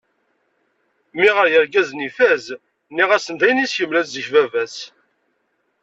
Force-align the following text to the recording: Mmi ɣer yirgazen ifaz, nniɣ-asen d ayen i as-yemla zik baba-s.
Mmi 1.13 1.29
ɣer 1.35 1.47
yirgazen 1.51 2.05
ifaz, 2.07 2.45
nniɣ-asen 2.91 3.35
d 3.39 3.41
ayen 3.45 3.63
i 3.63 3.65
as-yemla 3.67 4.01
zik 4.13 4.27
baba-s. 4.33 4.77